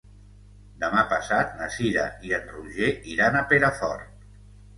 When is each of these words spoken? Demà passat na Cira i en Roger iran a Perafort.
Demà 0.83 1.03
passat 1.11 1.53
na 1.59 1.67
Cira 1.75 2.07
i 2.29 2.33
en 2.39 2.49
Roger 2.55 2.91
iran 3.13 3.39
a 3.39 3.45
Perafort. 3.53 4.27